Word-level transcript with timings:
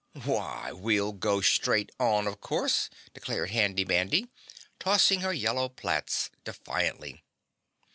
"Why, 0.25 0.71
we'll 0.71 1.11
go 1.11 1.41
straight 1.41 1.91
on, 1.99 2.25
of 2.25 2.41
course," 2.41 2.89
declared 3.13 3.51
Handy 3.51 3.85
Mandy, 3.85 4.29
tossing 4.79 5.21
her 5.21 5.31
yellow 5.31 5.69
plaits 5.69 6.31
defiantly. 6.43 7.23